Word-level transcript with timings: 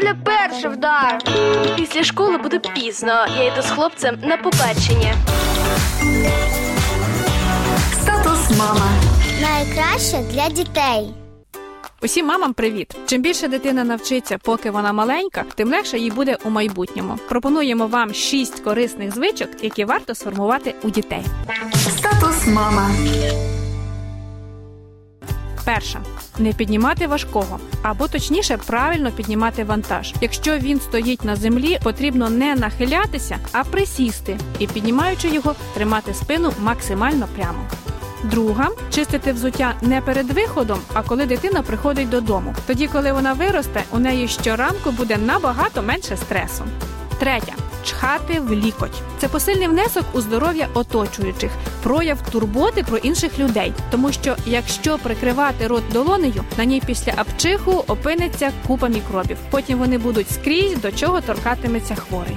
Коля 0.00 0.14
перший 0.24 0.70
вдар. 0.70 1.18
Після 1.76 2.04
школи 2.04 2.38
буде 2.38 2.58
пізно. 2.58 3.26
Я 3.36 3.52
йду 3.52 3.62
з 3.62 3.70
хлопцем 3.70 4.18
на 4.22 4.36
побачення. 4.36 5.14
Статус 8.02 8.58
мама. 8.58 8.90
Найкраще 9.42 10.18
для 10.32 10.48
дітей. 10.48 11.14
Усім 12.02 12.26
мамам 12.26 12.52
привіт! 12.52 12.96
Чим 13.06 13.22
більше 13.22 13.48
дитина 13.48 13.84
навчиться, 13.84 14.38
поки 14.38 14.70
вона 14.70 14.92
маленька, 14.92 15.44
тим 15.54 15.68
легше 15.68 15.98
їй 15.98 16.10
буде 16.10 16.36
у 16.44 16.50
майбутньому. 16.50 17.18
Пропонуємо 17.28 17.86
вам 17.86 18.14
шість 18.14 18.60
корисних 18.60 19.14
звичок, 19.14 19.48
які 19.62 19.84
варто 19.84 20.14
сформувати 20.14 20.74
у 20.82 20.90
дітей. 20.90 21.22
Статус 21.74 22.46
мама. 22.46 22.90
Перша 25.64 26.00
не 26.38 26.52
піднімати 26.52 27.06
важкого, 27.06 27.58
або 27.82 28.08
точніше, 28.08 28.56
правильно 28.56 29.10
піднімати 29.10 29.64
вантаж. 29.64 30.14
Якщо 30.20 30.58
він 30.58 30.80
стоїть 30.80 31.24
на 31.24 31.36
землі, 31.36 31.78
потрібно 31.82 32.30
не 32.30 32.54
нахилятися, 32.54 33.38
а 33.52 33.64
присісти 33.64 34.38
і, 34.58 34.66
піднімаючи 34.66 35.28
його, 35.28 35.54
тримати 35.74 36.14
спину 36.14 36.52
максимально 36.60 37.28
прямо. 37.36 37.68
Друга 38.24 38.68
чистити 38.90 39.32
взуття 39.32 39.74
не 39.82 40.00
перед 40.00 40.30
виходом, 40.30 40.78
а 40.94 41.02
коли 41.02 41.26
дитина 41.26 41.62
приходить 41.62 42.08
додому. 42.08 42.54
Тоді, 42.66 42.86
коли 42.86 43.12
вона 43.12 43.32
виросте, 43.32 43.82
у 43.92 43.98
неї 43.98 44.28
щоранку 44.28 44.90
буде 44.90 45.16
набагато 45.16 45.82
менше 45.82 46.16
стресу. 46.16 46.64
Третя 47.18 47.52
чхати 47.84 48.40
в 48.40 48.52
лікоть. 48.52 49.02
Це 49.18 49.28
посильний 49.28 49.68
внесок 49.68 50.04
у 50.12 50.20
здоров'я 50.20 50.68
оточуючих, 50.74 51.50
прояв 51.82 52.30
турботи 52.30 52.82
про 52.82 52.96
інших 52.96 53.38
людей. 53.38 53.72
Тому 53.90 54.12
що 54.12 54.36
якщо 54.46 54.98
прикривати 54.98 55.66
рот 55.66 55.82
долонею, 55.92 56.44
на 56.58 56.64
ній 56.64 56.82
після 56.86 57.12
апчиху 57.16 57.84
опиниться 57.86 58.52
купа 58.66 58.88
мікробів. 58.88 59.36
Потім 59.50 59.78
вони 59.78 59.98
будуть 59.98 60.30
скрізь, 60.30 60.80
до 60.80 60.92
чого 60.92 61.20
торкатиметься 61.20 61.94
хворий. 61.94 62.36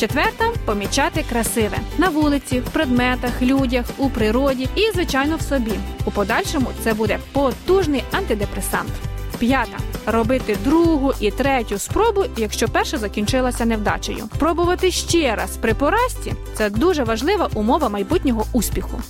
Четверта 0.00 0.44
помічати 0.64 1.24
красиве 1.28 1.78
на 1.98 2.08
вулиці, 2.08 2.60
в 2.60 2.64
предметах, 2.64 3.42
людях, 3.42 3.84
у 3.98 4.10
природі 4.10 4.68
і, 4.74 4.90
звичайно, 4.94 5.36
в 5.36 5.42
собі. 5.42 5.72
У 6.04 6.10
подальшому 6.10 6.66
це 6.84 6.94
буде 6.94 7.18
потужний 7.32 8.04
антидепресант. 8.12 8.90
П'ята 9.38 9.78
робити 10.06 10.56
другу 10.64 11.12
і 11.20 11.30
третю 11.30 11.78
спробу, 11.78 12.24
якщо 12.36 12.68
перша 12.68 12.98
закінчилася 12.98 13.64
невдачею. 13.64 14.28
Пробувати 14.38 14.90
ще 14.90 15.36
раз 15.36 15.56
при 15.56 15.74
поразці 15.74 16.34
це 16.54 16.70
дуже 16.70 17.04
важлива 17.04 17.48
умова 17.54 17.88
майбутнього 17.88 18.46
успіху. 18.52 19.00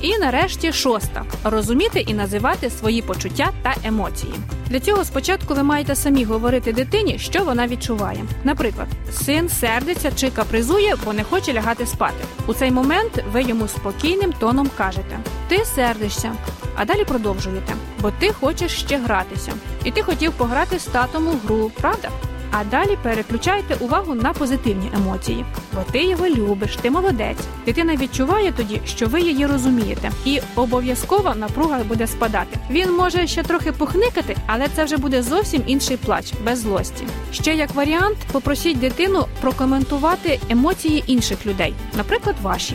І 0.00 0.18
нарешті 0.18 0.72
шоста 0.72 1.24
розуміти 1.44 2.00
і 2.00 2.14
називати 2.14 2.70
свої 2.70 3.02
почуття 3.02 3.50
та 3.62 3.74
емоції. 3.84 4.34
Для 4.66 4.80
цього 4.80 5.04
спочатку 5.04 5.54
ви 5.54 5.62
маєте 5.62 5.94
самі 5.94 6.24
говорити 6.24 6.72
дитині, 6.72 7.18
що 7.18 7.44
вона 7.44 7.66
відчуває. 7.66 8.24
Наприклад, 8.44 8.86
син 9.12 9.48
сердиться 9.48 10.12
чи 10.16 10.30
капризує, 10.30 10.94
бо 11.04 11.12
не 11.12 11.24
хоче 11.24 11.52
лягати 11.52 11.86
спати. 11.86 12.24
У 12.46 12.54
цей 12.54 12.70
момент 12.70 13.24
ви 13.32 13.42
йому 13.42 13.68
спокійним 13.68 14.32
тоном 14.32 14.70
кажете: 14.76 15.18
Ти 15.48 15.64
сердишся, 15.64 16.32
а 16.76 16.84
далі 16.84 17.04
продовжуєте, 17.04 17.74
бо 18.00 18.10
ти 18.10 18.32
хочеш 18.32 18.72
ще 18.80 18.98
гратися. 18.98 19.52
І 19.84 19.90
ти 19.90 20.02
хотів 20.02 20.32
пограти 20.32 20.78
з 20.78 20.84
татом 20.84 21.28
у 21.28 21.46
гру, 21.46 21.70
правда? 21.80 22.08
А 22.56 22.64
далі 22.64 22.98
переключайте 23.02 23.74
увагу 23.74 24.14
на 24.14 24.32
позитивні 24.32 24.90
емоції, 24.96 25.44
бо 25.74 25.80
ти 25.92 26.04
його 26.04 26.28
любиш, 26.28 26.76
ти 26.76 26.90
молодець. 26.90 27.38
Дитина 27.66 27.96
відчуває 27.96 28.52
тоді, 28.52 28.80
що 28.86 29.06
ви 29.06 29.20
її 29.20 29.46
розумієте, 29.46 30.10
і 30.24 30.40
обов'язково 30.56 31.34
напруга 31.34 31.78
буде 31.78 32.06
спадати. 32.06 32.58
Він 32.70 32.92
може 32.96 33.26
ще 33.26 33.42
трохи 33.42 33.72
похникати, 33.72 34.36
але 34.46 34.68
це 34.76 34.84
вже 34.84 34.96
буде 34.96 35.22
зовсім 35.22 35.62
інший 35.66 35.96
плач, 35.96 36.32
без 36.44 36.58
злості. 36.60 37.04
Ще 37.32 37.54
як 37.54 37.74
варіант, 37.74 38.16
попросіть 38.32 38.78
дитину 38.78 39.26
прокоментувати 39.40 40.40
емоції 40.48 41.04
інших 41.06 41.46
людей, 41.46 41.74
наприклад, 41.96 42.36
ваші. 42.42 42.74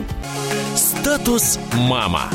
Статус 0.76 1.60
мама. 1.78 2.31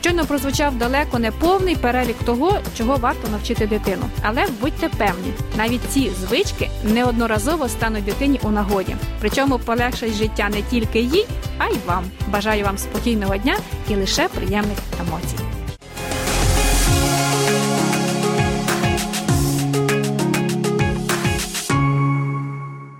Щойно 0.00 0.24
прозвучав 0.26 0.74
далеко 0.74 1.18
не 1.18 1.30
повний 1.30 1.76
перелік 1.76 2.16
того, 2.24 2.58
чого 2.76 2.96
варто 2.96 3.28
навчити 3.28 3.66
дитину. 3.66 4.02
Але 4.22 4.46
будьте 4.60 4.88
певні, 4.88 5.32
навіть 5.56 5.90
ці 5.90 6.10
звички 6.10 6.70
неодноразово 6.84 7.68
стануть 7.68 8.04
дитині 8.04 8.40
у 8.42 8.50
нагоді. 8.50 8.96
Причому 9.20 9.58
полегшать 9.58 10.12
життя 10.12 10.48
не 10.48 10.62
тільки 10.62 11.00
їй, 11.00 11.26
а 11.58 11.66
й 11.66 11.76
вам. 11.86 12.04
Бажаю 12.28 12.64
вам 12.64 12.78
спокійного 12.78 13.36
дня 13.36 13.56
і 13.88 13.94
лише 13.94 14.28
приємних 14.28 14.78
емоцій. 15.00 15.57